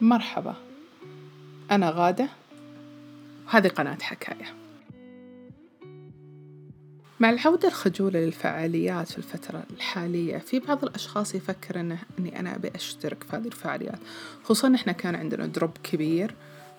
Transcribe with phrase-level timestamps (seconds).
[0.00, 0.54] مرحبا.
[1.70, 2.28] أنا غادة.
[3.46, 4.54] وهذه قناة حكاية.
[7.20, 12.70] مع العودة الخجولة للفعاليات في الفترة الحالية في بعض الأشخاص يفكر إنه إني أنا أبي
[12.74, 13.98] أشترك في هذه الفعاليات.
[14.44, 16.34] خصوصا إحنا كان عندنا دروب كبير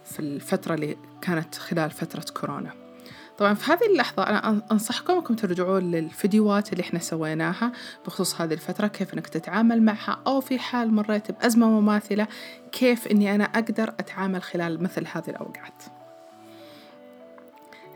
[0.06, 2.89] في الفترة اللي كانت خلال فترة كورونا.
[3.40, 7.72] طبعا في هذه اللحظة أنا أنصحكم أنكم ترجعون للفيديوهات اللي إحنا سويناها
[8.06, 12.28] بخصوص هذه الفترة كيف أنك تتعامل معها أو في حال مريت بأزمة مماثلة
[12.72, 15.84] كيف أني أنا أقدر أتعامل خلال مثل هذه الأوقات.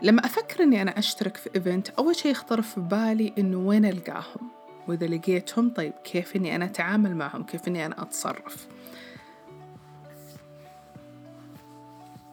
[0.02, 4.50] لما أفكر أني أنا أشترك في event أول شيء يخطر في بالي أنه وين ألقاهم؟
[4.88, 8.66] وإذا لقيتهم طيب كيف أني أنا أتعامل معهم؟ كيف أني أنا أتصرف؟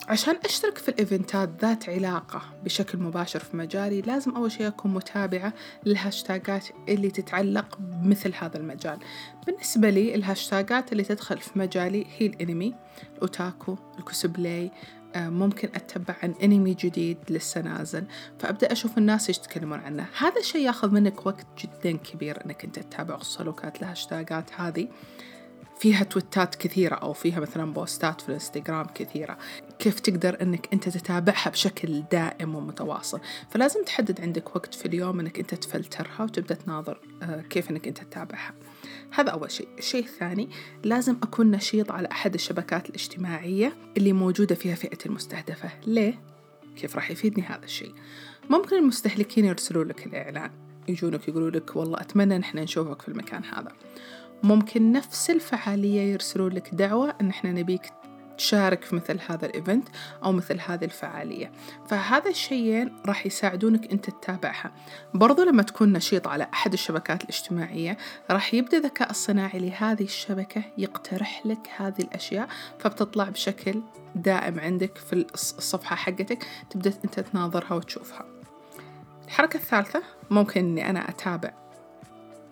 [0.07, 5.53] عشان أشترك في الإيفنتات ذات علاقة بشكل مباشر في مجالي لازم أول شيء أكون متابعة
[5.85, 8.99] للهاشتاجات اللي تتعلق بمثل هذا المجال.
[9.47, 12.73] بالنسبة لي الهاشتاجات اللي تدخل في مجالي هي الأنمي
[13.15, 14.71] الأوتاكو الكوسبلاي
[15.15, 18.03] آه، ممكن أتبع عن أنمي جديد لسه نازل
[18.39, 20.05] فأبدأ أشوف الناس إيش يتكلمون عنه.
[20.17, 24.87] هذا الشيء ياخذ منك وقت جدا كبير أنك أنت تتابع خصوصا لو كانت الهاشتاجات هذه.
[25.81, 29.37] فيها تويتات كثيرة أو فيها مثلا بوستات في الإنستغرام كثيرة.
[29.81, 33.19] كيف تقدر أنك أنت تتابعها بشكل دائم ومتواصل.
[33.49, 37.97] فلازم تحدد عندك وقت في اليوم أنك أنت تفلترها وتبدأ تناظر آه، كيف أنك أنت
[37.97, 38.53] تتابعها.
[39.11, 39.67] هذا أول شيء.
[39.77, 40.49] الشيء الثاني
[40.83, 45.69] لازم أكون نشيط على أحد الشبكات الاجتماعية اللي موجودة فيها فئتي المستهدفة.
[45.85, 46.19] ليه؟
[46.75, 47.93] كيف راح يفيدني هذا الشيء؟
[48.49, 50.51] ممكن المستهلكين يرسلوا لك الإعلان
[50.87, 53.71] يجونك يقولوا لك والله أتمنى نحن نشوفك في المكان هذا.
[54.43, 57.81] ممكن نفس الفعالية يرسلوا لك دعوة إن إحنا نبيك
[58.37, 59.87] تشارك في مثل هذا الإيفنت
[60.23, 61.51] أو مثل هذه الفعالية.
[61.87, 64.71] فهذا الشيئين راح يساعدونك أنت تتابعها.
[65.13, 67.97] برضو لما تكون نشيط على أحد الشبكات الاجتماعية
[68.31, 72.47] راح يبدأ الذكاء الصناعي لهذه الشبكة يقترح لك هذه الأشياء
[72.79, 73.81] فبتطلع بشكل
[74.15, 78.25] دائم عندك في الصفحة حقتك تبدأ أنت تناظرها وتشوفها.
[79.27, 81.60] الحركة الثالثة ممكن أني أنا أتابع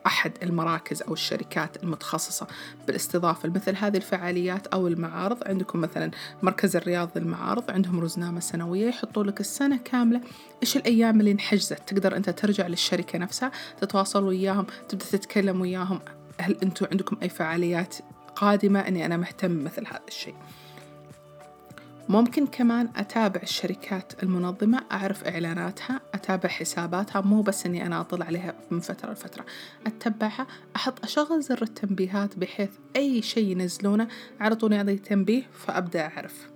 [0.06, 2.48] أحد المراكز أو الشركات المتخصصة
[2.88, 5.38] بالاستضافة لمثل هذه الفعاليات أو المعارض.
[5.48, 6.12] عندكم مثلا
[6.44, 10.22] مركز الرياض للمعارض عندهم رزنامة سنوية يحطوا لك السنة كاملة.
[10.64, 13.52] إيش الأيام اللي انحجزت؟ تقدر أنت ترجع للشركة نفسها
[13.82, 16.00] تتواصل وياهم تبدأ تتكلم وياهم.
[16.40, 17.96] هل أنتم عندكم أي فعاليات
[18.36, 20.36] قادمة؟ أني أنا مهتم مثل هذا الشيء.
[22.10, 28.54] ممكن كمان أتابع الشركات المنظمة أعرف إعلاناتها أتابع حساباتها مو بس أني أنا أطلع عليها
[28.72, 29.46] من فترة لفترة.
[29.88, 34.08] أتبعها أحط أشغل زر التنبيهات بحيث أي شيء ينزلونه
[34.40, 36.50] على طول يعطي تنبيه فأبدأ أعرف.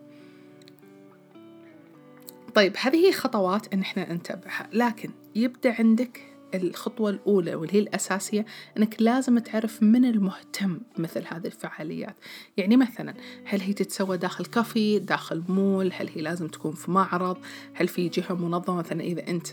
[2.55, 4.69] طيب هذه هي خطوات إن إحنا نتبعها.
[4.73, 8.45] لكن يبدأ عندك الخطوة الأولى واللي هي الأساسية
[8.77, 12.15] أنك لازم تعرف من المهتم بمثل هذه الفعاليات.
[12.57, 13.13] يعني مثلا
[13.45, 17.37] هل هي تتسوى داخل كافي داخل مول؟ هل هي لازم تكون في معرض؟
[17.73, 19.47] هل في جهة منظمة؟ مثلا إذا أنت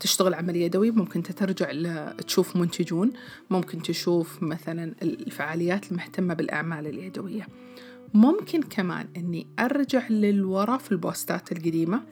[0.00, 1.66] تشتغل عمل يدوي ممكن ترجع
[2.12, 3.12] تشوف منتجون.
[3.50, 7.46] ممكن تشوف مثلا الفعاليات المهتمة بالأعمال اليدوية.
[8.14, 12.02] ممكن كمان أني أرجع للوراء في البوستات القديمة.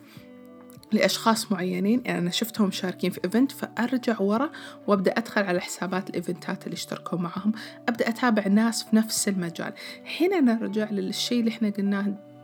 [0.91, 2.01] لأشخاص معينين.
[2.05, 4.49] يعني أنا شفتهم شاركين في event فأرجع ورا
[4.87, 7.51] وأبدأ أدخل على حسابات الإيفنتات اللي اشتركوا معهم.
[7.89, 9.73] أبدأ أتابع ناس في نفس المجال.
[10.19, 12.34] هنا نرجع للشيء اللي إحنا قلناه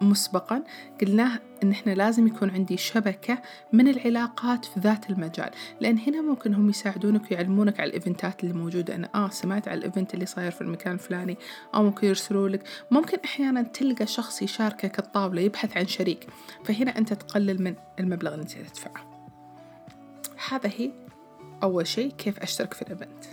[0.00, 0.62] مسبقا
[1.00, 3.38] قلناه إن إحنا لازم يكون عندي شبكة
[3.72, 5.50] من العلاقات في ذات المجال.
[5.80, 9.84] لأن هنا ممكن هم يساعدونك ويعلمونك على الإيفنتات اللي موجودة أنا آه سمعت على ال
[9.84, 11.36] event اللي صاير في المكان الفلاني
[11.74, 12.62] أو ممكن يرسلوا لك.
[12.90, 16.26] ممكن أحيانا تلقى شخص يشاركك الطاولة يبحث عن شريك.
[16.64, 19.28] فهنا أنت تقلل من المبلغ اللي انت تدفعه.
[20.48, 20.92] هذا هي
[21.62, 23.24] أول شيء كيف أشترك في ال event.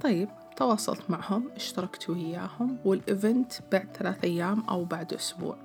[0.00, 5.56] طيب تواصلت معهم اشتركت وياهم وال event بعد ثلاث أيام أو بعد أسبوع.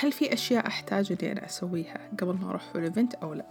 [0.00, 3.46] هل في أشياء أحتاج إني أنا أسويها قبل ما أروح في ال event أو لا؟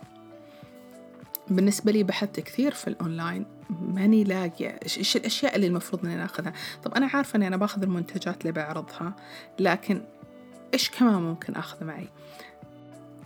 [1.47, 6.53] بالنسبة لي بحثت كثير في الأونلاين ماني لاقية إيش الأشياء اللي المفروض إني أخذها؟
[6.83, 9.13] طب أنا عارفة إني أنا باخذ المنتجات اللي بعرضها
[9.59, 10.01] لكن
[10.73, 12.07] إيش كمان ممكن أخذ معي؟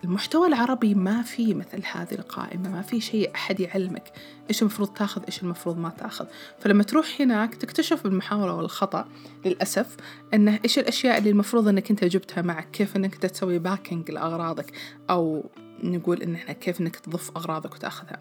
[0.05, 4.11] المحتوى العربي ما في مثل هذه القائمة ما في شيء أحد يعلمك
[4.49, 6.25] إيش المفروض تاخذ إيش المفروض ما تاخذ.
[6.59, 9.07] فلما تروح هناك تكتشف بالمحاولة والخطأ
[9.45, 9.95] للأسف
[10.33, 14.71] أنه إيش الأشياء اللي المفروض أنك أنت جبتها معك؟ كيف أنك تسوي باكينج لأغراضك؟
[15.09, 15.49] أو
[15.83, 18.19] نقول إن إحنا كيف إنك تضيف أغراضك وتاخذها.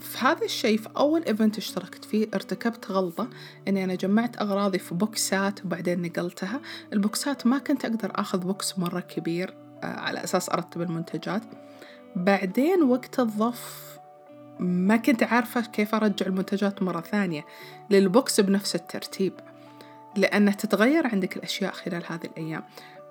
[0.00, 3.28] في هذا الشيء في أول event اشتركت فيه ارتكبت غلطة
[3.68, 6.60] إني أنا جمعت أغراضي في بوكسات وبعدين نقلتها.
[6.92, 9.65] البوكسات ما كنت أقدر أخذ box مرة كبير.
[9.86, 11.42] على أساس أرتب المنتجات.
[12.16, 13.98] بعدين وقت الضف
[14.58, 17.44] ما كنت عارفة كيف أرجع المنتجات مرة ثانية.
[17.90, 19.32] لل box بنفس الترتيب
[20.16, 22.62] لأن تتغير عندك الأشياء خلال هذه الأيام.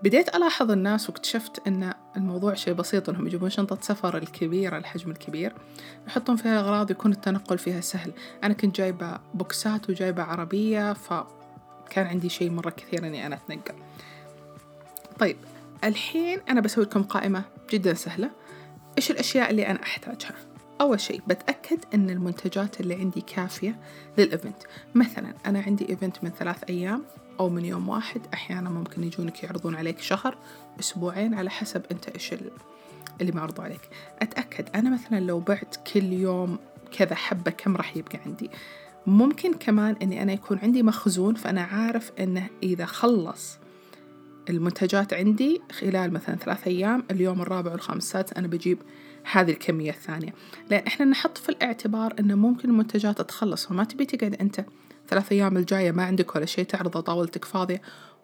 [0.04, 5.54] بديت ألاحظ الناس واكتشفت أن الموضوع شيء بسيط أنهم يجيبون شنطة سفر الكبيرة الحجم الكبير
[6.07, 8.12] يحطون فيها أغراض يكون التنقل فيها سهل.
[8.44, 13.75] أنا كنت جايبة بوكسات وجايبة عربية فكان عندي شيء مرة كثير أني أنا أتنقل.
[15.19, 15.38] طيب
[15.83, 18.31] الحين أنا بسوي لكم قائمة جدا سهلة.
[18.98, 20.36] إيش الأشياء اللي أنا أحتاجها؟
[20.81, 23.80] أول شيء بتأكد أن المنتجات اللي عندي كافية
[24.18, 24.58] لل event
[24.95, 27.04] مثلا أنا عندي event من ثلاث أيام
[27.39, 28.22] أو من يوم واحد.
[28.33, 30.38] أحيانا ممكن يجونك يعرضون عليك شهر
[30.80, 32.33] أسبوعين على حسب أنت إيش
[33.22, 33.89] اللي معروض عليك.
[34.22, 36.57] أتأكد أنا مثلا لو بعت كل يوم
[36.92, 38.50] كذا حبة كم راح يبقى عندي.
[39.07, 43.57] ممكن كمان أني أنا يكون عندي مخزون فأنا عارف أنه إذا خلص
[44.50, 48.78] المنتجات عندي خلال مثلا ثلاث أيام اليوم الرابع والخامس السادس أنا بجيب
[49.32, 50.34] هذه الكمية الثانية.
[50.70, 54.66] لأن إحنا نحط في الاعتبار أنه ممكن المنتجات تخلص وما تبي تقعد أنت
[55.10, 57.82] ثلاث أيام الجاية ما عندك ولا شيء تعرضه طاولتك فاضية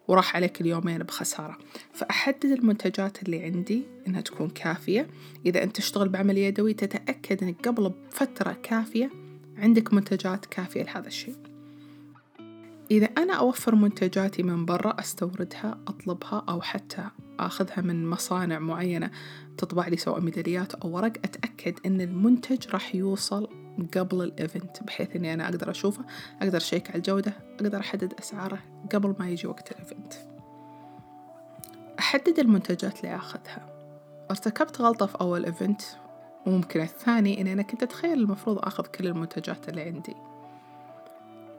[0.08, 1.58] وراح عليك اليومين بخسارة.
[1.92, 5.06] فأحدد المنتجات اللي عندي إنها تكون كافية.
[5.46, 9.10] إذا أنت تشتغل بعمل يدوي تتأكد أنك قبل بفترة كافية
[9.58, 11.51] عندك منتجات كافية لهذا الشيء.
[12.92, 17.04] إذا أنا أوفر منتجاتي من برا أستوردها أطلبها أو حتى
[17.40, 19.10] أخذها من مصانع معينة
[19.58, 23.48] تطبع لي سواء ميداليات أو ورق أتأكد أن المنتج راح يوصل
[23.96, 26.04] قبل الإيفنت بحيث أني أنا أقدر أشوفه
[26.42, 28.58] أقدر أشيك على الجودة أقدر أحدد أسعاره
[28.92, 30.12] قبل ما يجي وقت ال event
[31.98, 33.68] أحدد المنتجات اللي أخذها.
[34.30, 35.82] ارتكبت غلطة في أول event
[36.46, 40.14] وممكن الثاني إني أنا كنت أتخيل المفروض أخذ كل المنتجات اللي عندي.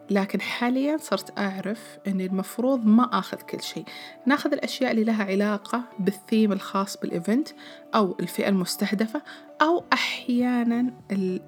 [0.10, 3.86] لكن حاليا صرت أعرف أني المفروض ما أخذ كل شيء.
[4.26, 7.50] ناخذ الأشياء اللي لها علاقة بالثيم الخاص بال event
[7.96, 9.22] أو الفئة المستهدفة
[9.62, 10.94] أو أحيانا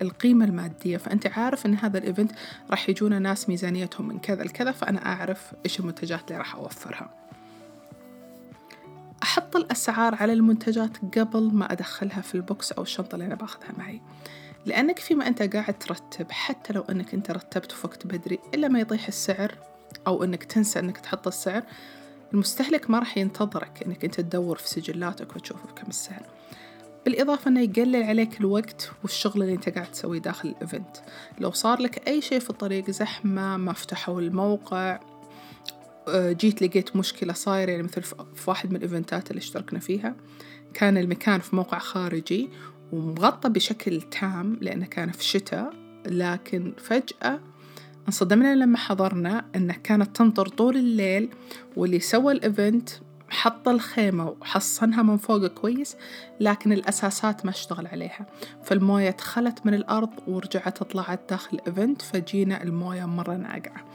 [0.02, 0.98] القيمة المادية.
[0.98, 2.32] فأنت عارف أن هذا ال event
[2.70, 7.10] راح يجونا ناس ميزانيتهم من كذا لكذا فأنا أعرف إيش المنتجات اللي راح أوفرها.
[9.24, 13.72] أحط الأسعار على المنتجات قبل ما أدخلها في ال box أو الشنطة اللي أنا باخذها
[13.78, 14.02] معي.
[14.66, 18.80] لأنك فيما أنت قاعد ترتب حتى لو أنك أنت رتبت في وقت بدري إلا ما
[18.80, 19.58] يطيح السعر
[20.08, 21.64] أو أنك تنسى أنك تحط السعر
[22.34, 26.26] المستهلك ما راح ينتظرك أنك أنت تدور في سجلاتك وتشوف بكم السعر.
[27.06, 30.98] بالإضافة أنه يقلل عليك الوقت والشغل اللي أنت قاعد تسويه داخل ال event.
[31.40, 35.00] لو صار لك أي شيء في الطريق زحمة ما فتحوا الموقع
[36.08, 39.80] آه، جيت لقيت مشكلة صايرة يعني مثل في واحد من ال event ات اللي اشتركنا
[39.80, 40.16] فيها
[40.74, 42.50] كان المكان في موقع خارجي
[42.92, 45.74] ومغطى بشكل تام لأنه كان في الشتاء
[46.06, 47.40] لكن فجأة
[48.08, 51.30] انصدمنا لما حضرنا أنه كانت تمطر طول الليل
[51.76, 52.90] واللي سوى ال event
[53.30, 55.96] حط الخيمة وحصنها من فوق كويس
[56.40, 58.26] لكن الأساسات ما اشتغل عليها.
[58.64, 63.86] فالموية دخلت من الأرض ورجعت طلعت داخل ال event فجينا الموية مرة ناقعة.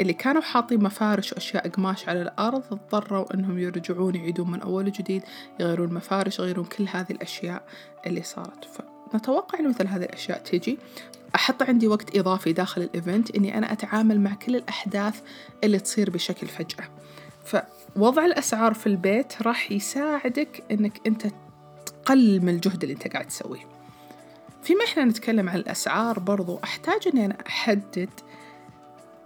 [0.00, 5.22] اللي كانوا حاطين مفارش وأشياء قماش على الأرض اضطروا أنهم يرجعون يعيدون من أول وجديد
[5.60, 7.64] يغيرون مفارش يغيرون كل هذه الأشياء
[8.06, 8.64] اللي صارت.
[9.12, 10.78] فنتوقع أن مثل هذه الأشياء تجي.
[11.34, 15.20] أحط عندي وقت إضافي داخل ال event إني أنا أتعامل مع كل الأحداث
[15.64, 16.88] اللي تصير بشكل فجأة.
[17.44, 21.26] فوضع الأسعار في البيت راح يساعدك إنك أنت
[21.86, 23.66] تقلل من الجهد اللي أنت قاعد تسويه.
[24.62, 28.10] فيما إحنا نتكلم عن الأسعار برضو أحتاج إني أنا أحدد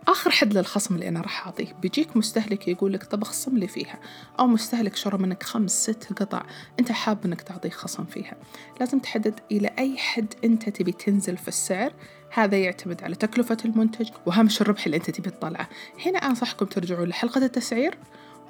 [0.09, 1.73] آخر حد للخصم اللي أنا راح أعطيه.
[1.83, 3.99] بيجيك مستهلك يقول لك طب اخصم لي فيها.
[4.39, 6.43] أو مستهلك شرى منك خمس ست قطع.
[6.81, 8.37] أنت حاب أنك تعطيه خصم فيها.
[8.81, 11.93] لازم تحدد إلى أي حد أنت تبي تنزل في السعر.
[12.31, 15.69] هذا يعتمد على تكلفة المنتج وهامش الربح اللي أنت تبي تطلعه.
[16.07, 17.99] هنا أنصحكم ترجعون لحلقة التسعير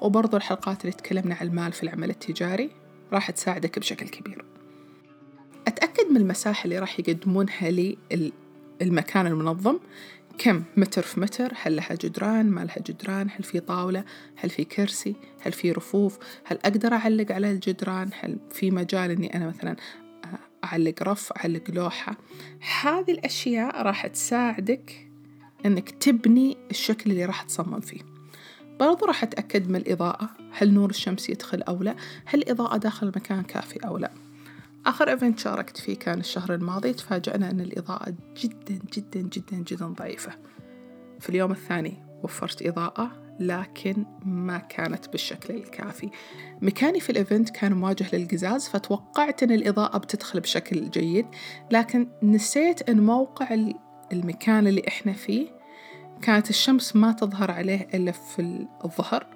[0.01, 2.69] وبرضو الحلقات اللي تكلمنا عن المال في العمل التجاري
[3.13, 4.45] راح تساعدك بشكل كبير.
[5.67, 7.97] أتأكد من المساحة اللي راح يقدمونها لي
[8.81, 9.77] المكان المنظم.
[10.37, 11.53] كم؟ متر في متر.
[11.61, 13.27] هل لها جدران؟ ما لها جدران.
[13.35, 14.03] هل في طاولة؟
[14.35, 19.35] هل في كرسي؟ هل في رفوف؟ هل أقدر أعلق على الجدران؟ هل في مجال أني
[19.35, 19.75] أنا مثلا
[20.63, 22.17] أعلق رف أعلق لوحة.
[22.81, 25.07] هذه الأشياء راح تساعدك
[25.65, 28.01] أنك تبني الشكل اللي راح تصمم فيه.
[28.79, 30.29] برضو راح أتأكد من الإضاءة.
[30.51, 31.95] هل نور الشمس يدخل أو لا؟
[32.25, 34.11] هل الإضاءة داخل المكان كافي أو لا؟
[34.85, 36.93] آخر event شاركت فيه كان الشهر الماضي.
[36.93, 40.31] تفاجأنا أن الإضاءة جدا جدا جدا جدا ضعيفة.
[41.19, 46.09] في اليوم الثاني وفرت إضاءة لكن ما كانت بالشكل الكافي.
[46.61, 51.25] مكاني في الإيفنت كان مواجه للقزاز فتوقعت أن الإضاءة بتدخل بشكل جيد
[51.71, 53.57] لكن نسيت أن موقع
[54.13, 55.47] المكان اللي إحنا فيه
[56.21, 59.27] كانت الشمس ما تظهر عليه إلا في الظهر.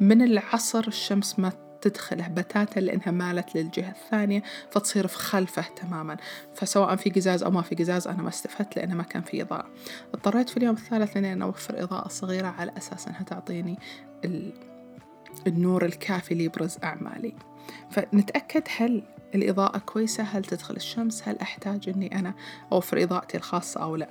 [0.00, 1.52] من العصر الشمس ما
[1.88, 6.16] تدخله بتاتا لأنها مالت للجهة الثانية فتصير في خلفه تماما.
[6.54, 9.66] فسواء في قزاز أو ما في قزاز أنا ما استفدت لأنه ما كان في إضاءة.
[10.14, 13.78] اضطريت في اليوم الثالث أني أنا أوفر إضاءة صغيرة على أساس أنها تعطيني
[15.46, 17.34] النور الكافي ليبرز أعمالي.
[17.90, 19.02] فنتأكد هل
[19.34, 22.34] الإضاءة كويسة هل تدخل الشمس هل أحتاج أني أنا
[22.72, 24.08] أوفر إضاءتي الخاصة أو لا.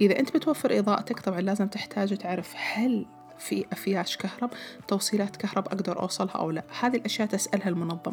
[0.00, 3.06] إذا أنت بتوفر إضاءتك طبعا لازم تحتاج تعرف هل
[3.38, 4.50] في أفياش كهرب
[4.88, 6.64] توصيلات كهرب أقدر أوصلها أو لا.
[6.80, 8.12] هذه الأشياء تسألها المنظم.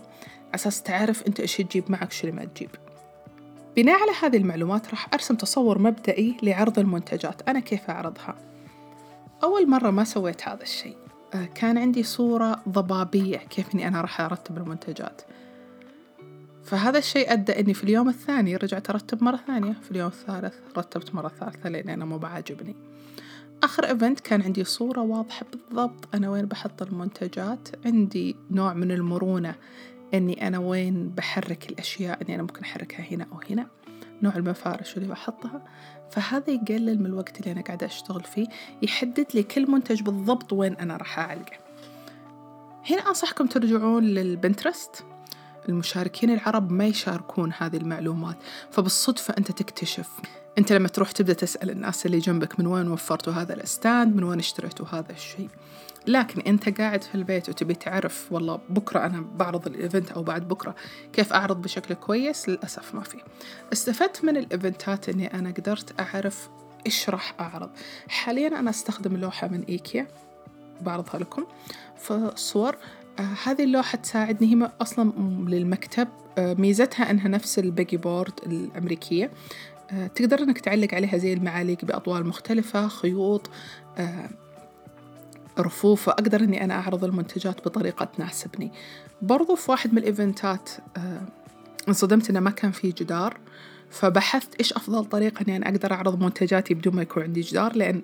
[0.55, 2.69] أساس تعرف أنت إيش تجيب معك شو ما تجيب.
[3.75, 7.49] بناء على هذه المعلومات راح أرسم تصور مبدئي لعرض المنتجات.
[7.49, 8.35] أنا كيف أعرضها؟
[9.43, 10.97] أول مرة ما سويت هذا الشيء.
[11.33, 15.21] آه، كان عندي صورة ضبابية كيف إني أنا راح أرتب المنتجات.
[16.63, 21.15] فهذا الشيء أدى إني في اليوم الثاني رجعت أرتب مرة ثانية في اليوم الثالث رتبت
[21.15, 22.75] مرة ثالثة لأن أنا مو بعاجبني.
[23.63, 26.15] آخر event كان عندي صورة واضحة بالضبط.
[26.15, 29.55] أنا وين بحط المنتجات؟ عندي نوع من المرونة
[30.13, 33.67] إني أنا وين بحرك الأشياء إني أنا ممكن أحركها هنا أو هنا.
[34.21, 35.61] نوع المفارش اللي بحطها.
[36.11, 38.47] فهذا يقلل من الوقت اللي أنا قاعدة أشتغل فيه.
[38.81, 41.57] يحدد لي كل منتج بالضبط وين أنا راح أعلقه
[42.89, 45.05] هنا أنصحكم ترجعون لل Pinterest.
[45.69, 48.37] المشاركين العرب ما يشاركون هذه المعلومات.
[48.71, 50.09] فبالصدفة أنت تكتشف.
[50.57, 54.23] أنت لما تروح تبدأ تسأل الناس اللي جنبك من وين وفرتوا هذا ال stand من
[54.23, 55.49] وين اشتريتوا هذا الشيء.
[56.07, 60.47] لكن أنت قاعد في البيت وتبي تعرف والله بكرة أنا بعرض ال event أو بعد
[60.47, 60.75] بكرة
[61.13, 63.17] كيف أعرض بشكل كويس؟ للأسف ما في.
[63.73, 66.49] استفدت من الإيفنتات أني أنا قدرت أعرف
[66.85, 67.69] إيش راح أعرض.
[68.07, 70.07] حاليا أنا أستخدم لوحة من إيكيا
[70.81, 71.45] بعرضها لكم.
[71.97, 72.75] فصور
[73.19, 74.55] هذه اللوحة تساعدني.
[74.55, 75.11] هي أصلا
[75.49, 76.07] للمكتب.
[76.37, 79.31] آه ميزتها أنها نفس البيجي بورد الأمريكية.
[79.91, 83.49] آه تقدر أنك تعلق عليها زي المعاليق بأطوال مختلفة خيوط
[83.97, 84.29] آه
[85.59, 88.71] رفوف وأقدر أني أنا أعرض المنتجات بطريقة تناسبني.
[89.21, 91.21] برضو في واحد من ال event ات آه
[91.87, 93.37] انصدمت إنه ما كان في جدار.
[93.95, 98.01] فبحثت إيش أفضل طريقة إني أنا أقدر أعرض منتجاتي بدون ما يكون عندي جدار لأن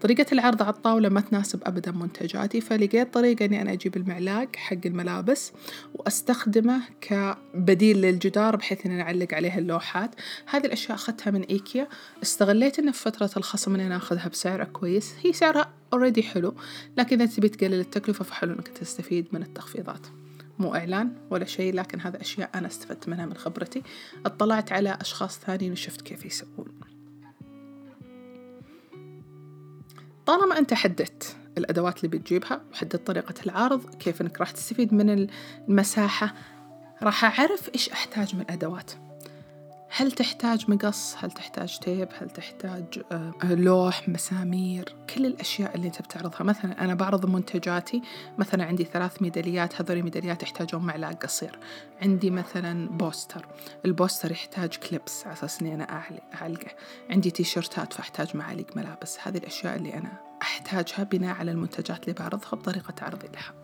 [0.00, 2.60] طريقة العرض على الطاولة ما تناسب أبدا منتجاتي.
[2.60, 5.52] فلقيت طريقة إني أنا أجيب المعلاق حق الملابس
[5.94, 10.10] وأستخدمه كبديل للجدار بحيث إني أعلق عليها اللوحات.
[10.46, 11.88] هذه الأشياء أخذتها من إيكيا.
[12.22, 15.14] استغليت إنه في فترة الخصم إني أخذها بسعر كويس.
[15.22, 16.54] هي سعرها already حلو
[16.98, 20.06] لكن إذا تبي تقلل التكلفة فحلو إنك تستفيد من التخفيضات.
[20.58, 23.82] مو إعلان ولا شيء لكن هذا أشياء أنا استفدت منها من خبرتي.
[24.26, 26.80] اطلعت على أشخاص ثانيين وشفت كيف يسوون.
[30.26, 35.28] طالما أنت حددت الأدوات اللي بتجيبها وحددت طريقة العرض كيف أنك راح تستفيد من
[35.68, 36.34] المساحة
[37.02, 38.92] راح أعرف إيش أحتاج من أدوات.
[39.96, 46.02] هل تحتاج مقص؟ هل تحتاج تيب؟ هل تحتاج آه، لوح مسامير؟ كل الأشياء اللي أنت
[46.02, 48.02] بتعرضها مثلا أنا بعرض منتجاتي.
[48.38, 49.80] مثلا عندي ثلاث ميداليات.
[49.80, 51.58] هذول الميداليات يحتاجون معلق قصير.
[52.02, 53.46] عندي مثلا poster.
[53.84, 56.02] ال poster يحتاج clips على أساس إني أنا
[56.34, 56.70] أعلقه.
[57.10, 59.18] عندي تيشرتات فأحتاج معالق ملابس.
[59.22, 63.63] هذه الأشياء اللي أنا أحتاجها بناء على المنتجات اللي بعرضها بطريقة عرضي لها.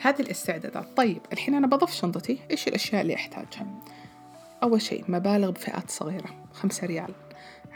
[0.00, 0.96] هذه الاستعدادات.
[0.96, 2.38] طيب الحين أنا بضف شنطتي.
[2.50, 3.66] إيش الأشياء اللي أحتاجها؟
[4.62, 6.30] أول شيء مبالغ بفئات صغيرة.
[6.52, 7.14] خمسة ريال.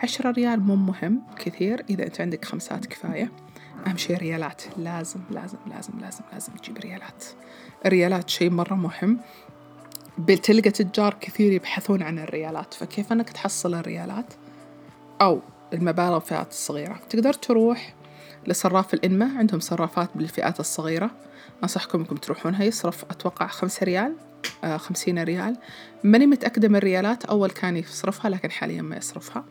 [0.03, 1.85] عشرة ريال مو مهم كثير.
[1.91, 3.33] إذا أنت عندك خمسات كفاية.
[3.87, 4.63] أهم شيء ريالات.
[4.77, 7.25] لازم لازم لازم لازم لازم تجيب ريالات.
[7.87, 9.19] الريالات شيء مرة مهم.
[10.19, 12.75] بتلقى تجار كثير يبحثون عن الريالات.
[12.75, 14.35] فكيف أنك تحصل الريالات؟
[15.21, 15.41] أو
[15.73, 17.95] المبالغ الفئات الصغيرة تقدر تروح
[18.47, 21.11] لصراف الإنمة عندهم صرافات بالفئات الصغيرة.
[21.63, 22.65] أنصحكم إنكم تروحونها.
[22.65, 24.15] يصرف أتوقع خمسة ريال
[24.65, 25.57] آه خمسين ريال.
[26.05, 27.25] ماني متأكدة من الريالات.
[27.25, 29.45] أول كان يصرفها لكن حاليا ما يصرفها.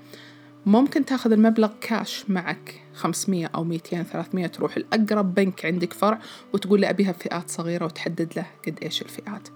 [0.66, 2.82] ممكن تاخذ المبلغ كاش معك.
[2.94, 4.48] خمسمية أو ميتين ثلاثمية.
[4.48, 6.20] تروح الأقرب بنك عندك فرع
[6.54, 9.48] وتقول له أبيها فئات صغيرة وتحدد له قد إيش الفئات.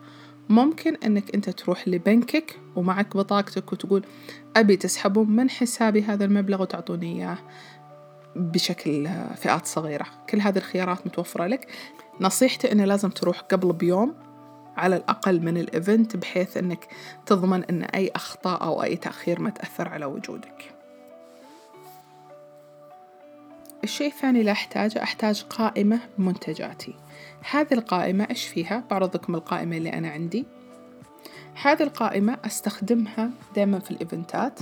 [0.50, 4.06] ممكن أنك أنت تروح لبنكك ومعك بطاقتك وتقول
[4.56, 7.38] أبي تسحبون من حسابي هذا المبلغ وتعطوني إياه.
[8.36, 10.06] بشكل فئات صغيرة.
[10.30, 11.68] كل هذه الخيارات متوفرة لك.
[12.22, 14.16] نصيحتي أنه لازم تروح قبل بيوم
[14.78, 16.88] على الأقل من ال event بحيث أنك
[17.26, 20.76] تضمن أن أي أخطاء أو أي تأخير ما تأثر على وجودك.
[23.84, 26.96] الشيء الثاني اللي أحتاجه أحتاج قائمة بمنتجاتي.
[27.52, 30.46] هذه القائمة إيش فيها؟ بعرض لكم القائمة اللي أنا عندي.
[31.62, 34.60] هذه القائمة أستخدمها دائما في ال event ات.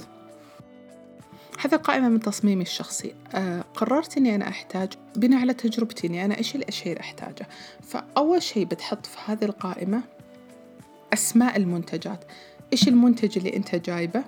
[1.65, 3.13] هذا قائمة من تصميمي الشخصي.
[3.35, 7.47] آه قررت أني أنا أحتاج بناء على تجربتي أني أنا إيش الأشياء اللي أحتاجها
[7.81, 10.01] فأول شيء بتحط في هذه القائمة
[11.13, 12.23] أسماء المنتجات.
[12.73, 14.23] إيش المنتج اللي أنت جايبه؟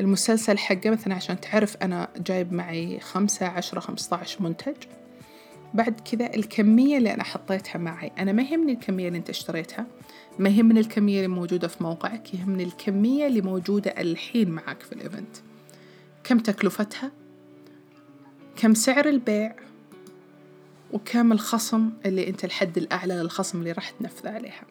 [0.00, 4.76] المسلسل حقه مثلا عشان تعرف أنا جايب معي خمسة عشرة خمسة عشر منتج.
[5.74, 8.12] بعد كذا الكمية اللي أنا حطيتها معي.
[8.18, 9.86] أنا ما يهمني الكمية اللي أنت اشتريتها.
[10.38, 12.34] ما يهمني الكمية اللي موجودة في موقعك.
[12.34, 15.36] يهمني الكمية اللي موجودة الحين معك في الإيفنت.
[16.24, 17.12] كم تكلفتها؟
[18.56, 19.56] كم سعر البيع؟
[20.92, 24.62] وكم الخصم اللي أنت الحد الأعلى للخصم اللي راح تنفذ عليها؟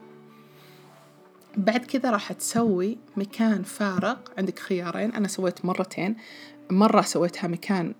[1.57, 5.13] بعد كذا راح تسوي مكان فارغ عندك خيارين.
[5.13, 6.15] أنا سويت مرتين.
[6.71, 7.93] مرة سويتها مكان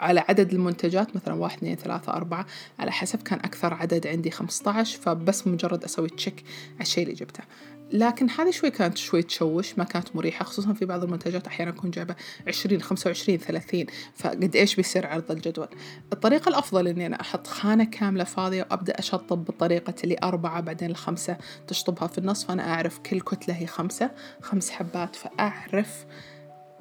[0.00, 2.46] على عدد المنتجات مثلا واحد اثنين ثلاثة أربعة.
[2.78, 5.00] على حسب كان أكثر عدد عندي خمسة عشر.
[5.00, 7.44] فبس مجرد أسوي تشيك على الشيء اللي جبته.
[7.92, 11.90] لكن هذه شوي كانت شوي تشوش ما كانت مريحة خصوصا في بعض المنتجات أحيانا أكون
[11.90, 12.14] جايبة
[12.46, 15.68] عشرين خمسة وعشرين ثلاثين فقد إيش بيصير عرض الجدول؟
[16.12, 21.36] الطريقة الأفضل إني أنا أحط خانة كاملة فاضية وأبدأ أشطب بطريقة اللي أربعة بعدين الخمسة
[21.66, 24.10] تشطبها في النص فأنا أعرف كل كتلة هي خمسة
[24.42, 26.06] خمس حبات فأعرف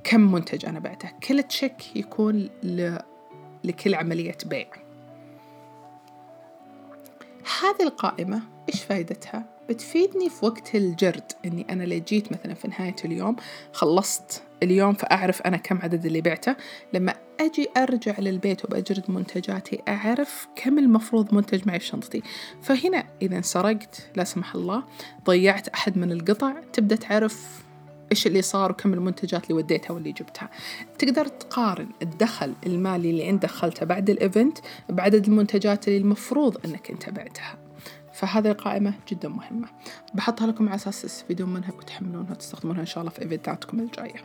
[0.04, 1.10] كم منتج أنا بعته.
[1.28, 2.98] كل تشيك يكون ل...
[3.64, 4.70] لكل عملية بيع.
[7.62, 12.96] هذه القائمة إيش فايدتها؟ بتفيدني في وقت الجرد إني أنا اللي جيت مثلا في نهاية
[13.06, 13.36] اليوم
[13.74, 16.56] خلصت اليوم فأعرف أنا كم عدد اللي بعته.
[16.94, 22.24] لما أجي أرجع للبيت وبأجرد منتجاتي أعرف كم المفروض منتج معي في شنطتي.
[22.62, 24.84] فهنا إذا سرقت لا سمح الله
[25.26, 27.64] ضيعت أحد من القطع تبدأ تعرف
[28.12, 30.50] إيش اللي صار وكم المنتجات اللي وديتها واللي جبتها.
[31.00, 34.58] تقدر تقارن الدخل المالي اللي أنت دخلته بعد الإيفنت
[34.90, 37.67] بعدد المنتجات اللي المفروض أنك أنت بعتها.
[38.18, 39.68] فهذه القائمة جدا مهمة.
[40.14, 44.24] بحطها لكم على أساس تستفيدون منها وتحملونها وتستخدمونها إن شاء الله في إيفنتاتكم الجاية.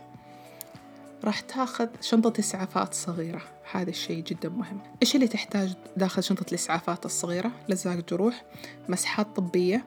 [1.23, 3.41] راح تاخذ شنطة إسعافات صغيرة.
[3.71, 4.79] هذا الشيء جدا مهم.
[5.01, 8.43] إيش اللي تحتاج داخل شنطة الإسعافات الصغيرة؟ لزاق جروح
[8.89, 9.85] مسحات طبية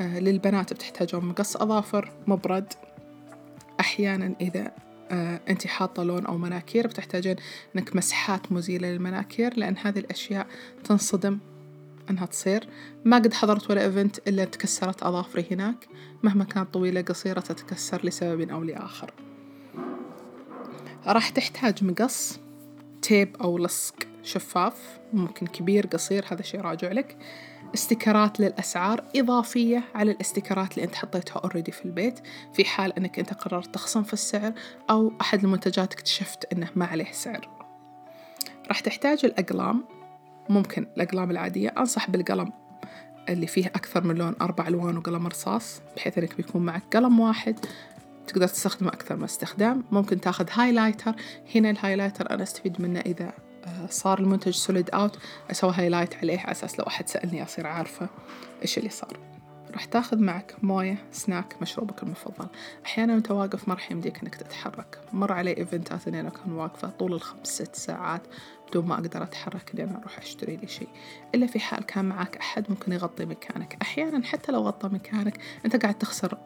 [0.00, 2.72] آه للبنات بتحتاجون مقص أظافر مبرد.
[3.80, 4.72] أحيانا إذا
[5.10, 7.36] آه أنت حاطة لون أو مناكير بتحتاجين
[7.76, 10.46] إنك مسحات مزيلة للمناكير لأن هذه الأشياء
[10.84, 11.38] تنصدم
[12.10, 12.68] أنها تصير.
[13.04, 15.88] ما قد حضرت ولا event إلا تكسرت أظافري هناك.
[16.22, 19.14] مهما كانت طويلة قصيرة تتكسر لسبب أو لآخر.
[21.06, 22.38] راح تحتاج مقص
[23.02, 27.18] tape أو لصق شفاف ممكن كبير قصير هذا شيء راجع لك.
[27.74, 32.20] sticker ات للأسعار إضافية على ال sticker ات اللي أنت حطيتها already في البيت.
[32.54, 34.52] في حال أنك أنت قررت تخصم في السعر
[34.90, 37.48] أو أحد المنتجات اكتشفت أنه ما عليه سعر.
[38.68, 39.95] راح تحتاج الأقلام.
[40.48, 41.68] ممكن الأقلام العادية.
[41.78, 42.52] أنصح بالقلم
[43.28, 47.58] اللي فيه أكثر من لون أربع ألوان وقلم رصاص بحيث أنك بيكون معك قلم واحد.
[48.26, 49.84] تقدر تستخدمه أكثر من استخدام.
[49.90, 51.14] ممكن تاخذ highlighter
[51.54, 53.32] هنا ال highlighter أنا أستفيد منه إذا
[53.90, 55.18] صار المنتج sold out
[55.50, 58.08] أسوي highlight عليه على أساس لو أحد سألني أصير عارفة
[58.62, 59.18] إيش اللي صار.
[59.72, 62.46] راح تاخذ معك موية سناك مشروبك المفضل.
[62.84, 64.98] أحيانا وأنت واقف ما راح يمديك إنك تتحرك.
[65.12, 68.22] مر علي event ات إني أنا أكون واقفة طول الخمس ست ساعات.
[68.70, 70.88] بدون ما أقدر أتحرك إني أنا أروح أشتري لي شيء.
[71.34, 73.76] إلا في حال كان معك أحد ممكن يغطي مكانك.
[73.82, 76.38] أحيانا حتى لو غطى مكانك أنت قاعد تخسر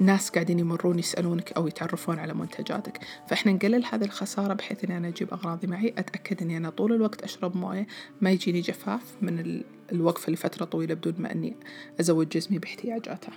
[0.00, 2.98] ناس قاعدين يمرون يسألونك أو يتعرفون على منتجاتك.
[3.28, 5.94] فإحنا نقلل هذه الخسارة بحيث إني أنا أجيب أغراضي معي.
[5.98, 7.86] أتأكد إني أنا طول الوقت أشرب موية.
[8.20, 11.56] ما يجيني جفاف من الوقفة لفترة طويلة بدون ما أني
[12.00, 13.32] أزود جسمي باحتياجاته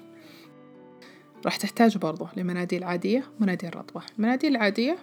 [1.45, 4.01] راح تحتاج برضو لمناديل عادية ومناديل رطبة.
[4.17, 4.97] المناديل العادية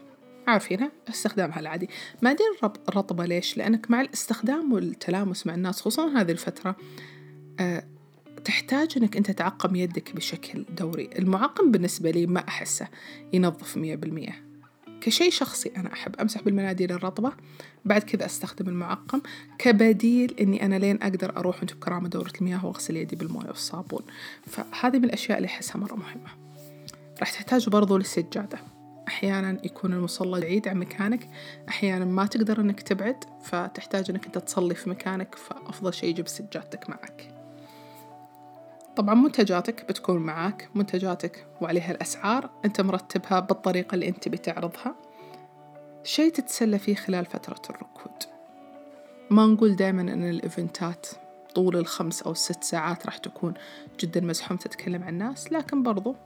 [0.47, 1.89] عارفينها استخدامها العادي.
[2.23, 2.47] مناديل
[2.89, 6.77] الرطبة ليش؟ لأنك مع الاستخدام والتلامس مع الناس خصوصا هذه الفترة
[7.61, 7.85] أه
[8.45, 11.11] تحتاج إنك أنت تعقم يدك بشكل دوري.
[11.19, 12.89] المعقم بالنسبة لي ما أحسه
[13.33, 14.45] ينظف مية بالمية.
[15.01, 16.17] كشيء شخصي أنا أحب.
[16.17, 17.33] أمسح بالمناديل الرطبة
[17.85, 19.21] بعد كذا أستخدم المعقم.
[19.59, 24.03] كبديل إني أنا لين أقدر أروح وأنت بكرامة دورة المياه وأغسل يدي بالموية والصابون.
[24.47, 26.31] فهذه من الأشياء اللي أحسها مرة مهمة.
[27.21, 28.59] راح تحتاج برضو للسجادة
[29.11, 31.29] أحيانا يكون المصلى بعيد عن مكانك
[31.69, 36.91] أحيانا ما تقدر إنك تبعد فتحتاج إنك أنت تصلي في مكانك فأفضل شيء جيب سجادتك
[36.91, 37.35] معك.
[38.97, 44.95] طبعا منتجاتك بتكون معاك منتجاتك وعليها الأسعار أنت مرتبها بالطريقة اللي أنت بتعرضها
[46.05, 48.23] شيء تتسلى فيه خلال فترة الركود.
[49.31, 51.07] ما نقول دائما أن الإيفنتات
[51.55, 53.55] طول الخمس أو الست ساعات راح تكون
[54.01, 56.17] جدا مزحوم تتكلم عن الناس لكن برضو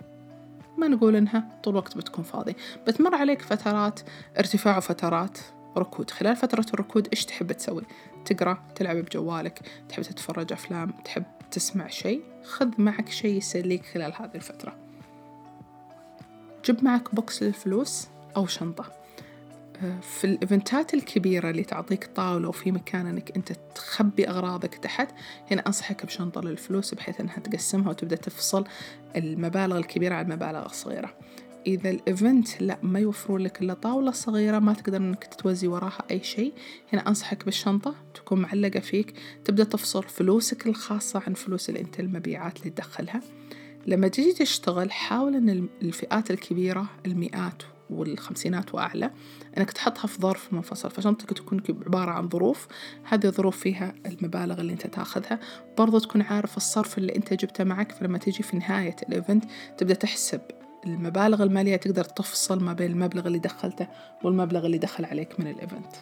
[0.79, 2.57] ما نقول إنها طول الوقت بتكون فاضي.
[2.87, 4.01] بتمر عليك فترات
[4.39, 5.39] ارتفاع وفترات
[5.77, 6.11] ركود.
[6.11, 7.83] خلال فترة الركود إيش تحب تسوي؟
[8.25, 12.23] تقرأ تلعب بجوالك تحب تتفرج أفلام تحب تسمع شيء.
[12.45, 14.77] خذ معك شيء يسليك خلال هذه الفترة.
[16.65, 19.04] جيب معك box للفلوس أو شنطة.
[20.03, 25.09] في ال event ات الكبيرة اللي تعطيك طاولة وفي مكان إنك أنت تخبي أغراضك تحت
[25.51, 28.65] هنا أنصحك بشنطة للفلوس بحيث إنها تقسمها وتبدأ تفصل
[29.17, 31.15] المبالغ الكبيرة عن المبالغ الصغيرة.
[31.67, 36.23] إذا الإيفنت لا ما يوفرون لك إلا طاولة صغيرة ما تقدر إنك تتوزي وراها أي
[36.23, 36.53] شيء.
[36.93, 42.59] هنا أنصحك بالشنطة تكون معلقة فيك تبدأ تفصل فلوسك الخاصة عن فلوس اللي أنت المبيعات
[42.59, 43.21] اللي تدخلها.
[43.87, 49.11] لما تجي تشتغل حاول أن الفئات الكبيرة المئات والخمسينات وأعلى
[49.59, 50.91] أنك تحطها في ظرف منفصل.
[50.91, 52.69] فشنطتك تكون عبارة عن ظروف
[53.05, 55.41] هذه الظروف فيها المبالغ اللي أنت تأخذها.
[55.79, 59.45] برضو تكون عارف الصرف اللي أنت جبته معك فلما تيجي في نهاية ال event
[59.79, 60.41] تبدأ تحسب
[60.87, 63.87] المبالغ المالية تقدر تفصل ما بين المبلغ اللي دخلته
[64.23, 65.97] والمبلغ اللي دخل عليك من ال event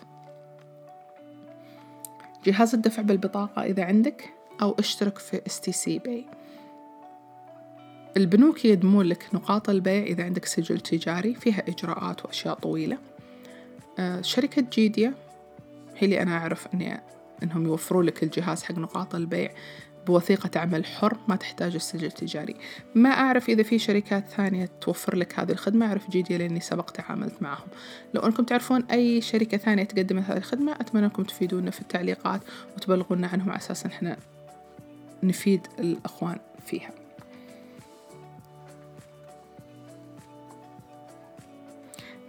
[2.45, 4.31] جهاز الدفع بالبطاقة إذا عندك
[4.63, 6.42] أو اشترك في STC Pay.
[8.17, 12.99] البنوك يقدمون لك نقاط البيع إذا عندك سجل تجاري فيها إجراءات وأشياء طويلة.
[13.99, 15.15] آه، شركة جيديا
[15.97, 17.01] هي اللي أنا أعرف أني
[17.43, 19.51] أنهم يوفروا لك الجهاز حق نقاط البيع
[20.07, 22.57] بوثيقة عمل حر ما تحتاج السجل التجاري.
[22.95, 27.43] ما أعرف إذا في شركات ثانية توفر لك هذه الخدمة أعرف جيديا لأني سبق تعاملت
[27.43, 27.69] معهم.
[28.15, 32.41] لو أنكم تعرفون أي شركة ثانية تقدم هذه الخدمة أتمنى أنكم تفيدونا في التعليقات
[32.77, 34.17] وتبلغونا عنهم على أساس إحنا
[35.23, 37.02] نفيد الأخوان فيها.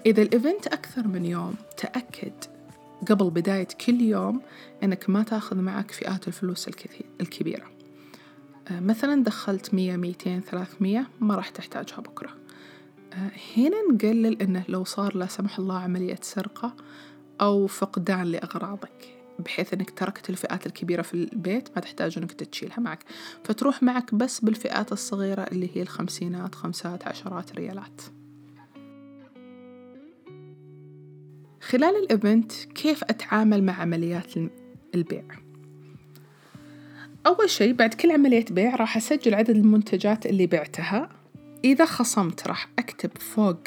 [0.06, 2.34] إذا الإيفنت أكثر من يوم تأكد
[3.10, 4.42] قبل بداية كل يوم
[4.84, 6.70] أنك ما تأخذ معك فئات الفلوس
[7.22, 7.66] الكبيرة.
[8.72, 12.30] آه، مثلا دخلت مية ميتين ثلاثمية ما راح تحتاجها بكرة.
[13.13, 16.76] آه، هنا نقلل أنه لو صار لا سمح الله عملية سرقة
[17.42, 23.04] أو فقدان لأغراضك بحيث أنك تركت الفئات الكبيرة في البيت ما تحتاج أنك تشيلها معك.
[23.44, 28.02] فتروح معك بس بالفئات الصغيرة اللي هي الخمسينات خمسات عشرات ريالات.
[31.74, 34.34] خلال الإيفنت كيف أتعامل مع عمليات
[34.96, 35.24] البيع؟
[37.28, 41.10] أول شيء بعد كل عملية بيع راح أسجل عدد المنتجات اللي بعتها.
[41.64, 43.58] إذا خصمت راح أكتب فوق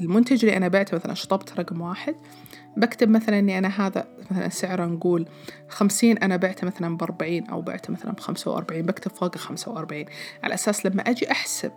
[0.00, 2.14] المنتج اللي أنا بعته مثلا شطبت رقم واحد.
[2.76, 5.26] بكتب مثلا إني أنا هذا مثلا سعره نقول
[5.68, 10.06] خمسين أنا بعته مثلا بأربعين أو بعته مثلا بخمسة وأربعين بكتب فوق خمسة وأربعين.
[10.42, 11.72] على أساس لما أجي أحسب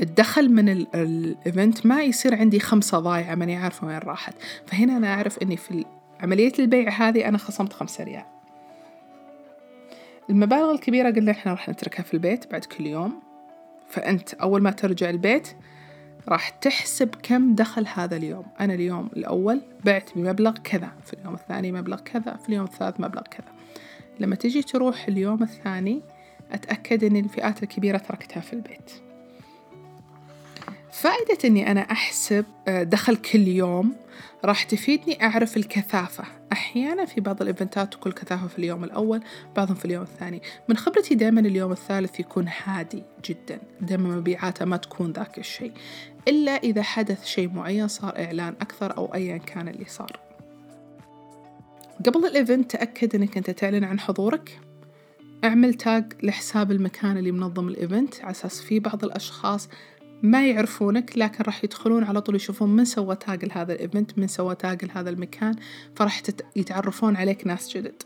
[0.00, 4.34] الدخل من ال event ما يصير عندي خمسة ضايعة ماني عارفة وين راحت.
[4.66, 5.84] فهنا أنا أعرف إني في
[6.20, 8.24] عملية البيع هذه أنا خصمت خمسة ريال.
[10.30, 13.20] المبالغ الكبيرة قلنا إحنا راح نتركها في البيت بعد كل يوم.
[13.88, 15.48] فأنت أول ما ترجع البيت
[16.28, 18.46] راح تحسب كم دخل هذا اليوم.
[18.60, 23.22] أنا اليوم الأول بعت بمبلغ كذا في اليوم الثاني مبلغ كذا في اليوم الثالث مبلغ
[23.22, 23.52] كذا.
[24.20, 26.02] لما تجي تروح اليوم الثاني
[26.52, 29.07] أتأكد أن الفئات الكبيرة تركتها في البيت.
[30.92, 33.96] فائدة إني أنا أحسب آه، دخل كل يوم
[34.44, 36.24] راح تفيدني أعرف الكثافة.
[36.52, 39.20] أحيانا في بعض الإيفنتات تكون كثافة في اليوم الأول
[39.56, 40.42] بعضهم في اليوم الثاني.
[40.68, 43.58] من خبرتي دائما اليوم الثالث يكون هادي جدا.
[43.80, 45.72] دائما مبيعاته ما تكون ذاك الشيء.
[46.28, 50.20] إلا إذا حدث شيء معين صار إعلان أكثر أو أيا كان اللي صار.
[52.06, 54.60] قبل ال event تأكد أنك أنت تعلن عن حضورك.
[55.44, 59.68] أعمل tag لحساب المكان اللي منظم ال event على أساس في بعض الأشخاص
[60.22, 64.26] ما يعرفونك لكن راح يدخلون على طول يشوفون من سوى tag لهذا ال event من
[64.26, 65.54] سوى tag لهذا المكان
[65.96, 66.22] فراح
[66.56, 68.02] يتعرفون عليك ناس جدد.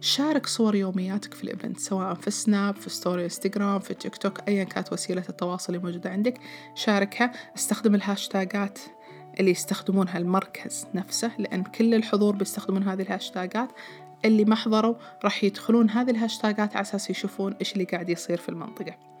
[0.00, 4.48] شارك صور يومياتك في ال event سواء في سناب في story انستغرام في تيك توك
[4.48, 6.38] ايا كانت وسيلة التواصل الموجودة عندك.
[6.74, 8.78] شاركها استخدم الهاشتاجات
[9.40, 13.68] اللي يستخدمونها المركز نفسه لأن كل الحضور بيستخدمون هذه الهاشتاجات.
[14.24, 18.48] اللي ما حضروا راح يدخلون هذه الهاشتاجات على أساس يشوفون إيش اللي قاعد يصير في
[18.48, 19.13] المنطقة.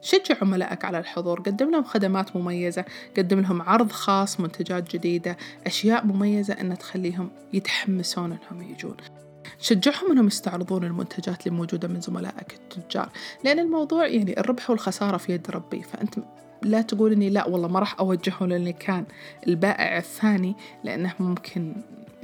[0.00, 1.40] شجع عملائك على الحضور.
[1.40, 2.84] قدم لهم خدمات مميزة
[3.16, 8.96] قدم لهم عرض خاص منتجات جديدة أشياء مميزة أن تخليهم يتحمسون أنهم يجون.
[9.60, 13.08] شجعهم أنهم يستعرضون المنتجات اللي موجودة من زملائك التجار.
[13.44, 15.82] لأن الموضوع يعني الربح والخسارة في يد ربي.
[15.82, 16.14] فأنت
[16.62, 19.04] لا تقول إني لا والله ما راح أوجهه للي كان
[19.46, 21.74] البائع الثاني لأنه ممكن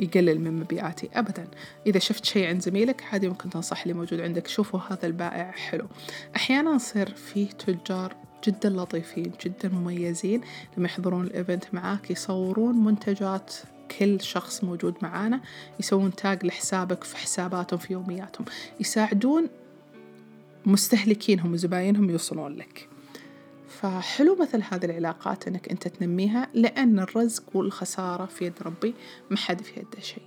[0.03, 1.49] يقلل من مبيعاتي أبدا.
[1.87, 4.47] إذا شفت شيء عند زميلك عادي ممكن تنصح اللي موجود عندك.
[4.47, 5.87] شوفوا هذا البائع حلو.
[6.37, 10.41] أحيانا يصير فيه تجار جدا لطيفين جدا مميزين.
[10.77, 13.55] لما يحضرون الإيفنت معاك يصورون منتجات
[13.99, 15.41] كل شخص موجود معانا.
[15.81, 18.45] يسوون تاج لحسابك في حساباتهم في يومياتهم.
[18.81, 19.49] يساعدون
[20.67, 22.92] مستهلكينهم وزباينهم يوصلون لك.
[23.83, 28.95] فحلو مثل هذه العلاقات إنك أنت تنميها لأن الرزق والخسارة في يد ربي
[29.31, 30.23] ما حد في يده شيء.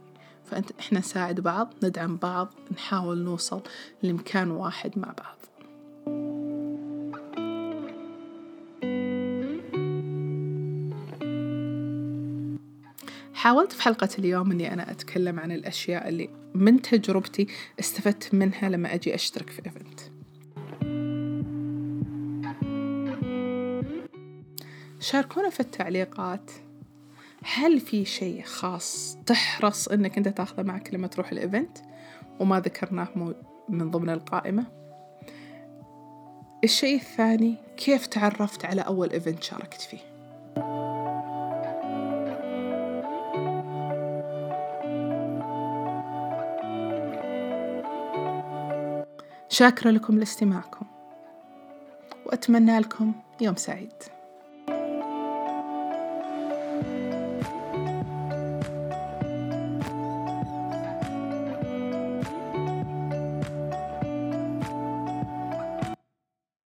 [0.46, 3.62] فأنت إحنا نساعد بعض ندعم بعض نحاول نوصل
[4.04, 5.38] لمكان واحد مع بعض.
[13.34, 17.48] حاولت في حلقة اليوم أني أنا أتكلم عن الأشياء اللي من تجربتي
[17.80, 20.15] استفدت منها لما أجي أشترك في event
[25.06, 26.52] شاركونا في التعليقات.
[27.44, 31.78] هل في شيء خاص تحرص إنك أنت تاخذه معك لما تروح ال event
[32.40, 33.08] وما ذكرناه
[33.70, 34.66] من ضمن القائمة؟
[36.64, 40.00] الشيء الثاني كيف تعرفت على أول event شاركت فيه؟
[49.50, 50.86] شاكرة لكم لاستماعكم
[52.26, 54.15] وأتمنى لكم يوم سعيد.